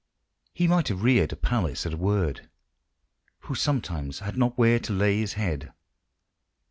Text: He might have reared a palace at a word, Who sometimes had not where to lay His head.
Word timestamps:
He 0.51 0.67
might 0.67 0.87
have 0.87 1.03
reared 1.03 1.31
a 1.31 1.35
palace 1.35 1.85
at 1.85 1.93
a 1.93 1.97
word, 1.97 2.49
Who 3.41 3.53
sometimes 3.53 4.17
had 4.17 4.35
not 4.35 4.57
where 4.57 4.79
to 4.79 4.93
lay 4.93 5.19
His 5.19 5.33
head. 5.33 5.73